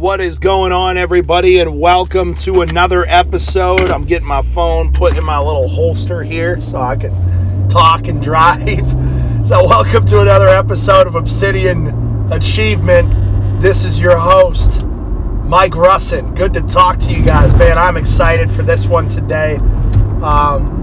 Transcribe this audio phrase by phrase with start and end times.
[0.00, 3.90] What is going on, everybody, and welcome to another episode.
[3.90, 8.22] I'm getting my phone put in my little holster here so I can talk and
[8.22, 8.80] drive.
[9.44, 11.88] So, welcome to another episode of Obsidian
[12.32, 13.10] Achievement.
[13.60, 16.34] This is your host, Mike Russin.
[16.36, 17.76] Good to talk to you guys, man.
[17.76, 19.56] I'm excited for this one today.
[20.22, 20.78] Um,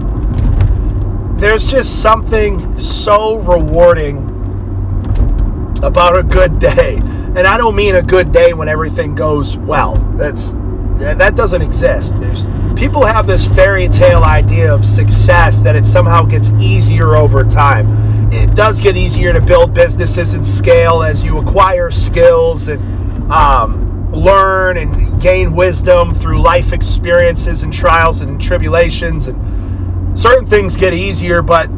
[1.38, 4.27] there's just something so rewarding
[5.82, 6.96] about a good day.
[6.96, 9.94] And I don't mean a good day when everything goes well.
[10.16, 10.54] That's
[10.98, 12.18] that doesn't exist.
[12.18, 12.44] There's
[12.74, 18.32] people have this fairy tale idea of success that it somehow gets easier over time.
[18.32, 22.82] It does get easier to build businesses and scale as you acquire skills and
[23.30, 30.76] um, learn and gain wisdom through life experiences and trials and tribulations and certain things
[30.76, 31.68] get easier, but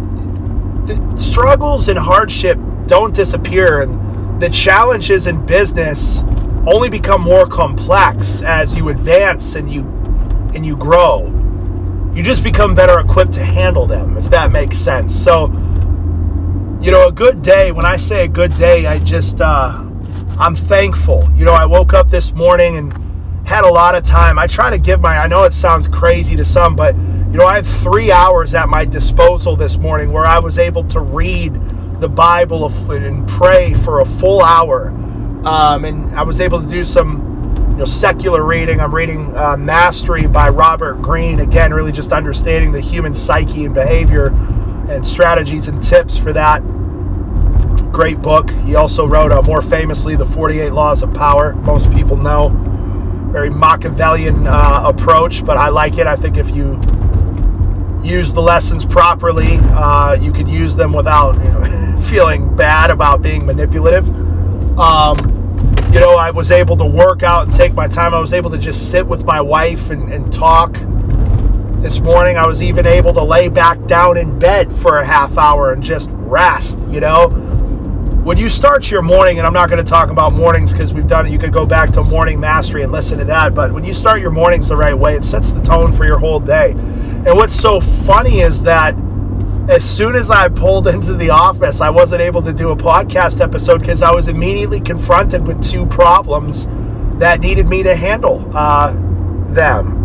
[0.86, 2.58] the struggles and hardship
[2.90, 3.82] don't disappear.
[3.82, 6.22] And the challenges in business
[6.66, 9.82] only become more complex as you advance and you
[10.54, 11.26] and you grow.
[12.14, 15.14] You just become better equipped to handle them if that makes sense.
[15.14, 15.46] So
[16.82, 19.84] you know a good day when i say a good day i just uh
[20.40, 21.28] i'm thankful.
[21.36, 22.92] You know i woke up this morning and
[23.46, 24.38] had a lot of time.
[24.38, 27.46] I try to give my i know it sounds crazy to some but you know
[27.46, 31.52] i had three hours at my disposal this morning where i was able to read
[32.00, 34.88] the Bible and pray for a full hour.
[35.44, 38.80] Um, and I was able to do some you know, secular reading.
[38.80, 41.40] I'm reading uh, Mastery by Robert Greene.
[41.40, 44.28] Again, really just understanding the human psyche and behavior
[44.88, 46.60] and strategies and tips for that.
[47.92, 48.50] Great book.
[48.64, 51.54] He also wrote, uh, more famously, The 48 Laws of Power.
[51.54, 52.50] Most people know.
[53.30, 56.06] Very Machiavellian uh, approach, but I like it.
[56.06, 56.80] I think if you
[58.04, 63.22] use the lessons properly, uh, you could use them without you know, feeling bad about
[63.22, 64.08] being manipulative.
[64.78, 65.16] Um,
[65.92, 68.14] you know, I was able to work out and take my time.
[68.14, 70.74] I was able to just sit with my wife and, and talk.
[71.82, 75.38] This morning, I was even able to lay back down in bed for a half
[75.38, 77.50] hour and just rest, you know
[78.22, 81.06] when you start your morning, and I'm not going to talk about mornings because we've
[81.06, 83.54] done it, you could go back to morning mastery and listen to that.
[83.54, 86.18] But when you start your mornings the right way, it sets the tone for your
[86.18, 86.74] whole day.
[87.26, 88.94] And what's so funny is that
[89.68, 93.40] as soon as I pulled into the office, I wasn't able to do a podcast
[93.40, 96.66] episode because I was immediately confronted with two problems
[97.18, 98.92] that needed me to handle uh,
[99.52, 100.00] them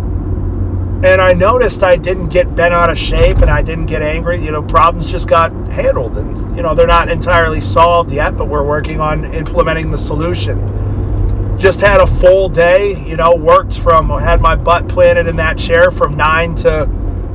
[1.04, 4.42] and I noticed I didn't get bent out of shape and I didn't get angry.
[4.42, 8.48] You know, problems just got handled and, you know, they're not entirely solved yet, but
[8.48, 11.58] we're working on implementing the solution.
[11.58, 15.58] Just had a full day, you know, worked from, had my butt planted in that
[15.58, 16.86] chair from 9 to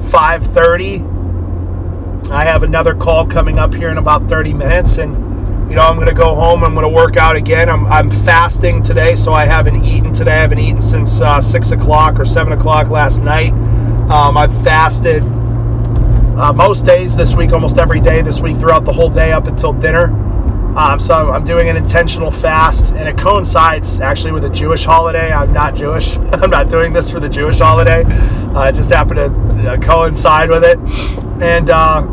[0.10, 2.32] 5.30.
[2.32, 5.14] I have another call coming up here in about 30 minutes and,
[5.70, 6.64] you know, I'm going to go home.
[6.64, 7.70] I'm going to work out again.
[7.70, 10.32] I'm, I'm fasting today, so I haven't eaten today.
[10.32, 13.54] I haven't eaten since uh, 6 o'clock or 7 o'clock last night.
[14.12, 18.94] Um, I've fasted uh, most days this week, almost every day this week, throughout the
[18.94, 20.10] whole day up until dinner.
[20.76, 25.30] Um, so I'm doing an intentional fast, and it coincides actually with a Jewish holiday.
[25.30, 26.16] I'm not Jewish.
[26.32, 28.04] I'm not doing this for the Jewish holiday.
[28.06, 30.80] Uh, it just happened to uh, coincide with it.
[31.42, 32.04] And uh,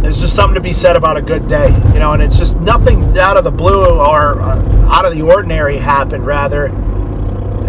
[0.00, 2.58] there's just something to be said about a good day, you know, and it's just
[2.60, 6.68] nothing out of the blue or uh, out of the ordinary happened, rather.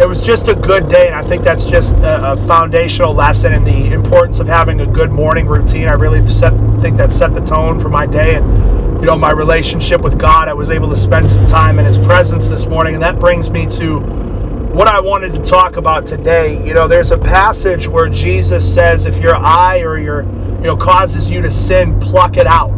[0.00, 3.52] It was just a good day, and I think that's just a, a, foundational lesson
[3.52, 5.88] in the importance of having a good morning routine.
[5.88, 9.30] I really set, think that set the tone for my day and, you know, my
[9.30, 10.46] relationship with God.
[10.46, 13.48] I was able to spend some time in His presence this morning, and that brings
[13.48, 16.62] me to what I wanted to talk about today.
[16.66, 20.76] You know, there's a passage where Jesus says, if your eye or your you know
[20.76, 22.70] causes you to sin, pluck it out.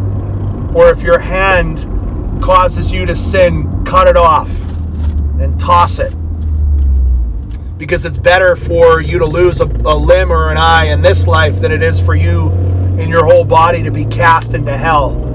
[0.76, 1.78] Or if your hand
[2.40, 4.48] causes you to sin, cut it off
[5.40, 6.14] and toss it.
[7.76, 11.26] Because it's better for you to lose a, a limb or an eye in this
[11.26, 12.50] life than it is for you
[13.00, 15.31] in your whole body to be cast into hell.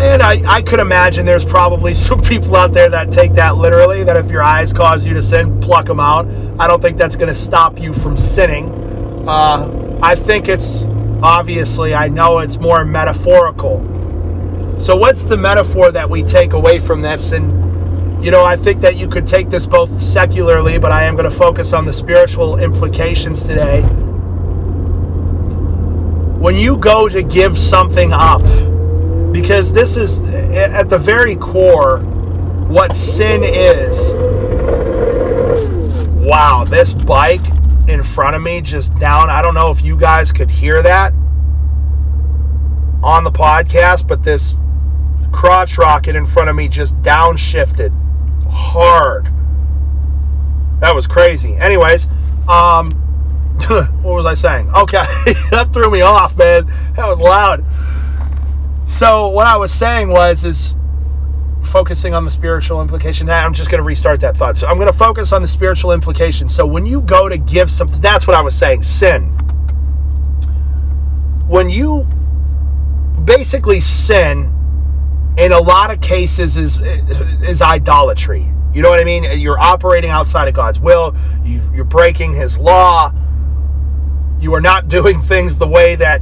[0.00, 4.04] And I, I could imagine there's probably some people out there that take that literally,
[4.04, 6.26] that if your eyes cause you to sin, pluck them out.
[6.58, 9.28] I don't think that's going to stop you from sinning.
[9.28, 10.84] Uh, I think it's
[11.24, 13.78] Obviously, I know it's more metaphorical.
[14.78, 17.32] So, what's the metaphor that we take away from this?
[17.32, 21.16] And, you know, I think that you could take this both secularly, but I am
[21.16, 23.80] going to focus on the spiritual implications today.
[26.38, 28.42] When you go to give something up,
[29.34, 31.98] because this is at the very core
[32.68, 34.14] what sin is.
[36.24, 37.40] Wow, this bike
[37.88, 39.30] in front of me just down.
[39.30, 41.12] I don't know if you guys could hear that
[43.02, 44.54] on the podcast, but this
[45.32, 47.92] crotch rocket in front of me just downshifted
[48.48, 49.26] hard.
[50.78, 51.56] That was crazy.
[51.56, 52.06] Anyways,
[52.48, 52.92] um,
[53.66, 54.70] what was I saying?
[54.70, 55.02] Okay,
[55.50, 56.66] that threw me off, man.
[56.94, 57.64] That was loud.
[58.86, 60.76] So what I was saying was is
[61.64, 63.26] focusing on the spiritual implication.
[63.26, 64.56] Now I'm just going to restart that thought.
[64.56, 66.46] So I'm going to focus on the spiritual implication.
[66.46, 68.82] So when you go to give something, that's what I was saying.
[68.82, 69.30] Sin.
[71.48, 72.06] When you
[73.24, 74.52] basically sin,
[75.36, 78.50] in a lot of cases, is is idolatry.
[78.72, 79.24] You know what I mean?
[79.38, 81.16] You're operating outside of God's will.
[81.44, 83.12] You, you're breaking His law.
[84.40, 86.20] You are not doing things the way that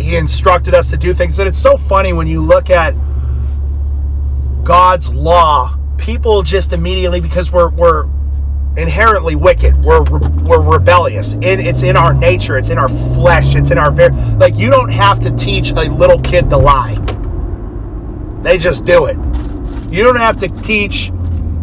[0.00, 1.38] He instructed us to do things.
[1.38, 2.94] And it's so funny when you look at
[4.64, 8.08] God's law, people just immediately because we're we're
[8.76, 9.76] inherently wicked.
[9.84, 11.34] We're we're rebellious.
[11.34, 12.56] It, it's in our nature.
[12.56, 13.54] It's in our flesh.
[13.54, 16.94] It's in our very like you don't have to teach a little kid to lie.
[18.42, 19.16] They just do it.
[19.92, 21.10] You don't have to teach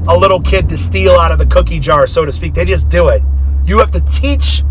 [0.07, 2.53] a little kid to steal out of the cookie jar, so to speak.
[2.53, 3.21] They just do it.
[3.65, 4.63] You have to teach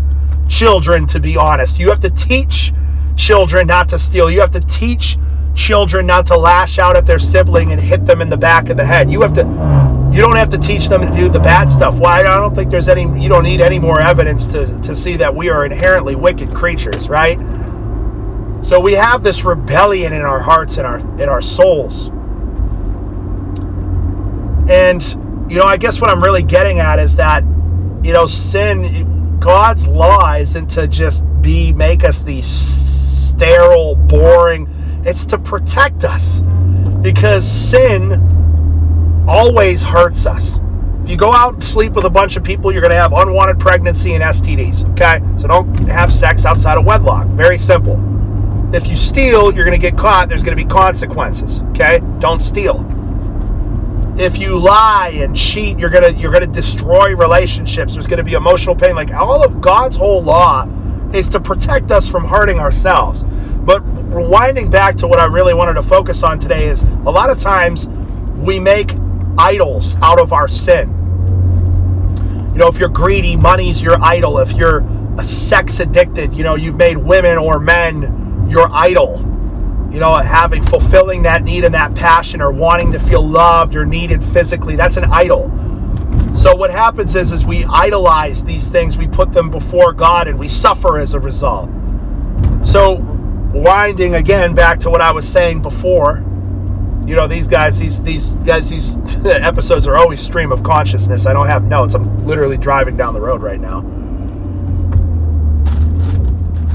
[0.49, 1.79] children to be honest.
[1.79, 2.73] You have to teach
[3.15, 4.29] children not to steal.
[4.29, 5.17] You have to teach
[5.55, 8.77] children not to lash out at their sibling and hit them in the back of
[8.77, 9.11] the head.
[9.11, 9.41] You have to
[10.13, 11.97] you don't have to teach them to do the bad stuff.
[11.97, 12.19] Why?
[12.19, 15.33] I don't think there's any you don't need any more evidence to, to see that
[15.33, 17.39] we are inherently wicked creatures, right?
[18.61, 22.09] So we have this rebellion in our hearts and our in our souls.
[24.69, 25.03] And
[25.49, 27.43] you know, I guess what I'm really getting at is that
[28.03, 29.10] you know, sin
[29.41, 34.69] God's law isn't to just be make us these sterile, boring
[35.03, 36.41] it's to protect us
[37.01, 40.59] because sin always hurts us.
[41.03, 43.11] If you go out and sleep with a bunch of people, you're going to have
[43.11, 44.87] unwanted pregnancy and STDs.
[44.91, 45.19] Okay?
[45.41, 47.25] So don't have sex outside of wedlock.
[47.29, 47.99] Very simple.
[48.75, 50.29] If you steal, you're going to get caught.
[50.29, 51.63] There's going to be consequences.
[51.71, 51.99] Okay?
[52.19, 52.85] Don't steal.
[54.21, 57.93] If you lie and cheat, you're to you're to destroy relationships.
[57.93, 58.93] There's to be emotional pain.
[58.93, 60.69] Like all of God's whole law
[61.11, 63.23] is to protect us from hurting ourselves.
[63.23, 67.31] But winding back to what I really wanted to focus on today is a lot
[67.31, 67.87] of times
[68.37, 68.91] we make
[69.39, 70.89] idols out of our sin.
[72.53, 74.37] You know, if you're greedy, money's your idol.
[74.37, 74.85] If you're
[75.23, 79.30] sex addicted, you know, you've made women or men your idol.
[79.91, 83.85] You know, having fulfilling that need and that passion or wanting to feel loved or
[83.85, 85.51] needed physically, that's an idol.
[86.33, 90.39] So what happens is is we idolize these things, we put them before God and
[90.39, 91.69] we suffer as a result.
[92.63, 92.95] So
[93.53, 96.23] winding again back to what I was saying before,
[97.05, 101.25] you know, these guys, these these guys, these episodes are always stream of consciousness.
[101.25, 101.95] I don't have notes.
[101.95, 103.81] I'm literally driving down the road right now.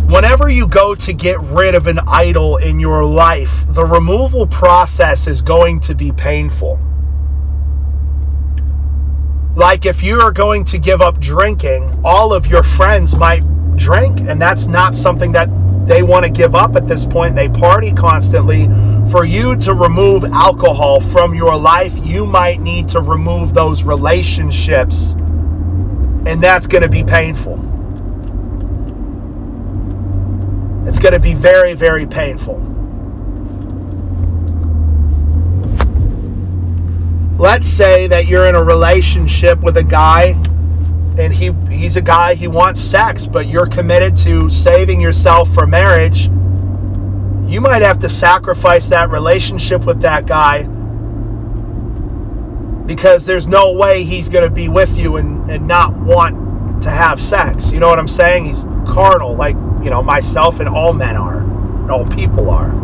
[0.09, 5.27] Whenever you go to get rid of an idol in your life, the removal process
[5.27, 6.79] is going to be painful.
[9.57, 13.43] Like if you are going to give up drinking, all of your friends might
[13.77, 15.49] drink, and that's not something that
[15.89, 17.35] they want to give up at this point.
[17.35, 18.67] They party constantly.
[19.11, 25.15] For you to remove alcohol from your life, you might need to remove those relationships,
[26.27, 27.76] and that's going to be painful.
[30.87, 32.63] It's going to be very, very painful.
[37.39, 40.41] Let's say that you're in a relationship with a guy
[41.19, 45.67] and he he's a guy he wants sex but you're committed to saving yourself for
[45.67, 46.27] marriage.
[47.47, 50.63] You might have to sacrifice that relationship with that guy
[52.87, 56.91] because there's no way he's going to be with you and, and not want to
[56.91, 57.73] have sex.
[57.73, 58.47] You know what i'm saying?
[58.47, 62.75] He's carnal like you know myself and all men are and all people are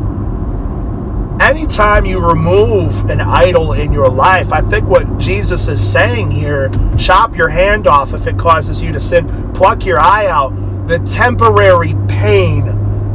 [1.43, 6.71] anytime you remove an idol in your life, I think what Jesus is saying here
[6.97, 10.51] chop your hand off if it causes you to sin, pluck your eye out.
[10.87, 12.69] The temporary pain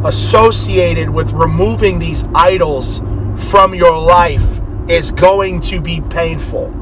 [0.04, 3.00] associated with removing these idols
[3.50, 6.74] from your life is going to be painful.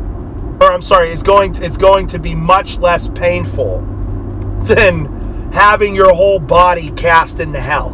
[0.59, 3.81] Or I'm sorry, is going to, it's going to be much less painful
[4.63, 5.14] than
[5.55, 7.91] having your whole body cast into hell.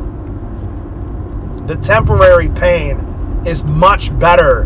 [1.67, 2.97] The temporary pain
[3.45, 4.63] is much better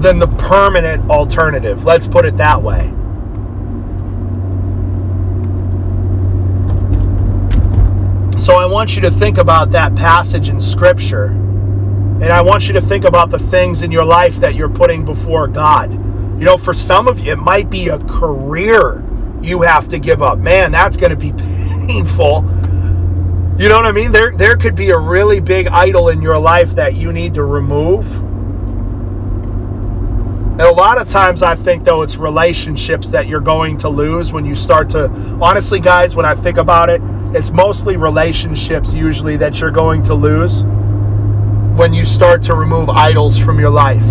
[0.00, 1.84] than the permanent alternative.
[1.84, 2.92] Let's put it that way.
[8.38, 11.26] So I want you to think about that passage in Scripture.
[11.26, 15.04] And I want you to think about the things in your life that you're putting
[15.04, 15.92] before God.
[15.92, 19.04] You know, for some of you, it might be a career
[19.40, 20.38] you have to give up.
[20.38, 21.32] Man, that's going to be
[21.88, 22.44] painful
[23.58, 24.12] you know what I mean?
[24.12, 27.42] There there could be a really big idol in your life that you need to
[27.42, 28.08] remove.
[30.52, 34.32] And a lot of times I think though it's relationships that you're going to lose
[34.32, 35.06] when you start to
[35.42, 37.02] honestly guys when I think about it,
[37.34, 40.62] it's mostly relationships usually that you're going to lose
[41.76, 44.06] when you start to remove idols from your life.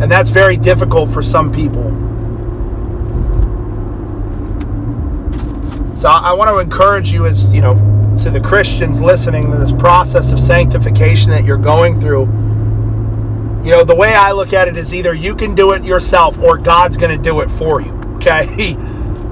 [0.00, 1.90] And that's very difficult for some people.
[6.04, 7.72] So I want to encourage you as, you know,
[8.22, 12.26] to the Christians listening to this process of sanctification that you're going through
[13.64, 16.36] you know, the way I look at it is either you can do it yourself
[16.38, 17.90] or God's going to do it for you.
[18.16, 18.76] Okay?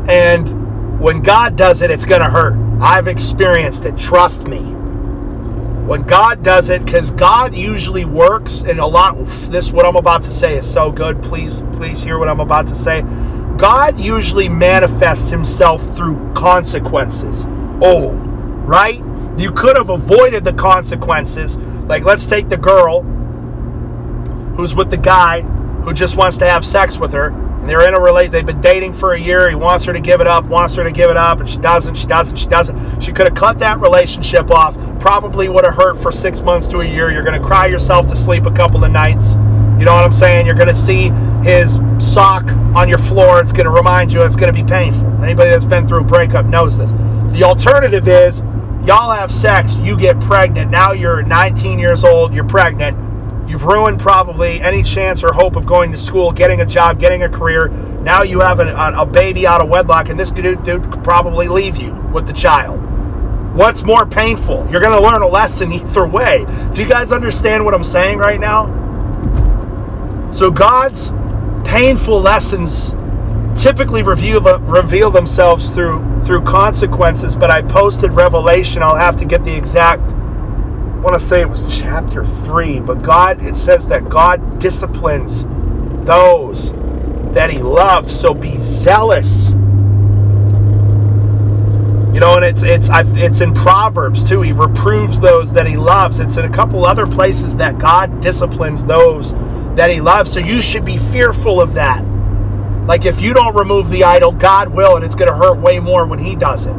[0.08, 2.54] And when God does it, it's going to hurt.
[2.80, 3.98] I've experienced it.
[3.98, 4.60] Trust me.
[4.60, 9.14] When God does it, because God usually works, and a lot,
[9.50, 11.22] this, what I'm about to say is so good.
[11.22, 13.04] Please, please hear what I'm about to say.
[13.58, 17.46] God usually manifests himself through consequences.
[17.80, 18.12] Oh,
[18.64, 19.02] right?
[19.38, 21.56] You could have avoided the consequences.
[21.56, 23.02] Like, let's take the girl
[24.56, 27.28] who's with the guy who just wants to have sex with her.
[27.28, 28.32] And they're in a relate.
[28.32, 29.48] They've been dating for a year.
[29.48, 31.58] He wants her to give it up, wants her to give it up, and she
[31.58, 31.94] doesn't.
[31.94, 32.36] She doesn't.
[32.36, 33.00] She doesn't.
[33.00, 34.76] She could have cut that relationship off.
[34.98, 37.12] Probably would have hurt for six months to a year.
[37.12, 39.34] You're going to cry yourself to sleep a couple of nights.
[39.78, 40.46] You know what I'm saying?
[40.46, 41.10] You're going to see
[41.44, 42.44] his sock
[42.74, 43.40] on your floor.
[43.40, 45.06] It's going to remind you it's going to be painful.
[45.22, 46.92] Anybody that's been through a breakup knows this.
[47.32, 48.40] The alternative is
[48.84, 50.70] y'all have sex, you get pregnant.
[50.70, 52.96] Now you're 19 years old, you're pregnant
[53.46, 57.24] You've ruined probably any chance or hope of going to school, getting a job, getting
[57.24, 57.68] a career.
[57.68, 61.48] Now you have a, a baby out of wedlock, and this dude, dude could probably
[61.48, 62.80] leave you with the child.
[63.54, 64.66] What's more painful?
[64.70, 66.46] You're going to learn a lesson either way.
[66.72, 68.80] Do you guys understand what I'm saying right now?
[70.30, 71.12] So God's
[71.64, 72.94] painful lessons
[73.60, 78.82] typically reveal, reveal themselves through through consequences, but I posted Revelation.
[78.82, 80.12] I'll have to get the exact
[81.02, 85.44] i want to say it was chapter 3, but God, it says that God disciplines
[86.06, 86.70] those
[87.34, 88.14] that he loves.
[88.14, 89.48] So be zealous.
[92.14, 94.42] You know, and it's it's it's in Proverbs too.
[94.42, 96.20] He reproves those that he loves.
[96.20, 99.34] It's in a couple other places that God disciplines those
[99.76, 100.32] that he loves.
[100.32, 102.04] So you should be fearful of that.
[102.86, 105.78] Like if you don't remove the idol, God will, and it's going to hurt way
[105.78, 106.76] more when he does it.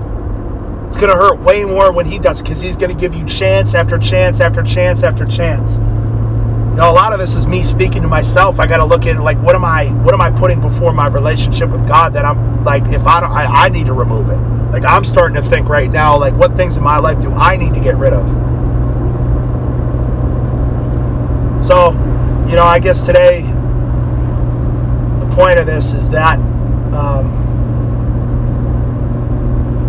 [0.87, 3.15] It's going to hurt way more when he does it because he's going to give
[3.15, 5.75] you chance after chance after chance after chance.
[5.75, 8.59] You know, a lot of this is me speaking to myself.
[8.59, 11.07] I got to look at like, what am I, what am I putting before my
[11.07, 14.37] relationship with God that I'm like, if I don't, I, I need to remove it.
[14.71, 17.55] Like I'm starting to think right now, like, what things in my life do I
[17.57, 18.27] need to get rid of?
[21.63, 21.91] So,
[22.49, 23.41] you know, I guess today
[25.19, 26.39] the point of this is that.
[26.93, 27.43] Um,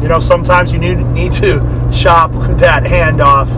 [0.05, 3.49] you know, sometimes you need, need to chop that hand off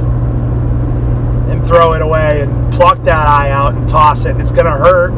[1.51, 4.31] and throw it away and pluck that eye out and toss it.
[4.31, 5.11] And it's to hurt.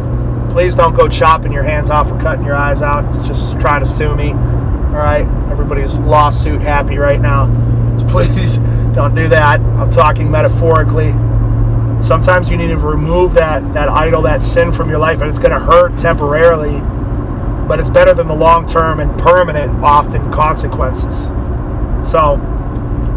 [0.51, 3.05] Please don't go chopping your hands off or cutting your eyes out.
[3.05, 4.31] It's just trying to sue me.
[4.31, 5.27] All right?
[5.51, 7.47] Everybody's lawsuit happy right now.
[7.99, 8.57] So please
[8.95, 9.61] don't do that.
[9.61, 11.11] I'm talking metaphorically.
[12.01, 15.39] Sometimes you need to remove that, that idol, that sin from your life, and it's
[15.39, 16.81] going to hurt temporarily
[17.69, 21.27] but it's better than the long term and permanent, often consequences.
[22.09, 22.39] So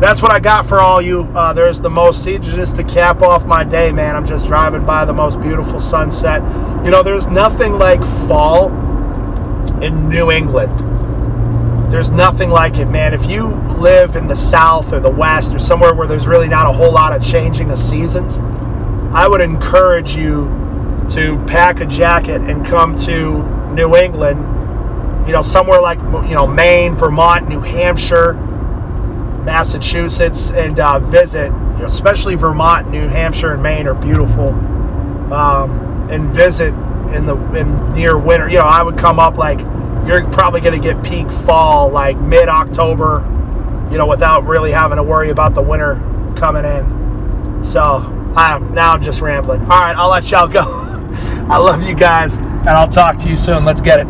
[0.01, 1.21] that's what I got for all you.
[1.33, 4.15] Uh, there's the most, just to cap off my day, man.
[4.15, 6.41] I'm just driving by the most beautiful sunset.
[6.83, 8.69] You know, there's nothing like fall
[9.81, 10.77] in New England.
[11.89, 13.13] There's nothing like it, man.
[13.13, 13.47] If you
[13.77, 16.91] live in the South or the West or somewhere where there's really not a whole
[16.91, 18.37] lot of changing of seasons,
[19.13, 20.45] I would encourage you
[21.09, 24.39] to pack a jacket and come to New England,
[25.27, 28.33] you know, somewhere like, you know, Maine, Vermont, New Hampshire,
[29.43, 34.49] Massachusetts, and uh, visit, you know, especially Vermont, New Hampshire, and Maine are beautiful.
[35.33, 36.73] Um, and visit
[37.13, 38.49] in the in near winter.
[38.49, 39.59] You know, I would come up like
[40.05, 43.25] you're probably going to get peak fall like mid October,
[43.91, 45.95] you know, without really having to worry about the winter
[46.35, 47.63] coming in.
[47.63, 49.61] So I'm now I'm just rambling.
[49.61, 50.61] All right, I'll let y'all go.
[51.49, 53.65] I love you guys and I'll talk to you soon.
[53.65, 54.07] Let's get it.